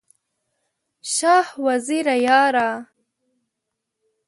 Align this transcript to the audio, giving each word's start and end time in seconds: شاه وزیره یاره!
شاه 1.15 1.47
وزیره 1.65 2.15
یاره! 2.25 2.69